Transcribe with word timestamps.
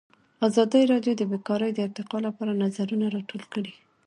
ازادي 0.47 0.81
راډیو 0.91 1.13
د 1.17 1.21
بیکاري 1.31 1.69
د 1.73 1.79
ارتقا 1.87 2.17
لپاره 2.27 2.59
نظرونه 2.63 3.05
راټول 3.15 3.43
کړي. 3.53 3.73